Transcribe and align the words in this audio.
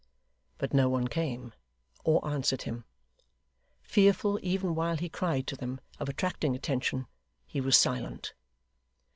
But 0.57 0.73
no 0.73 0.89
one 0.89 1.07
came, 1.07 1.53
or 2.03 2.27
answered 2.27 2.63
him. 2.63 2.85
Fearful, 3.83 4.39
even 4.41 4.73
while 4.73 4.97
he 4.97 5.09
cried 5.09 5.45
to 5.45 5.55
them, 5.55 5.79
of 5.99 6.09
attracting 6.09 6.55
attention, 6.55 7.05
he 7.45 7.61
was 7.61 7.77
silent. 7.77 8.33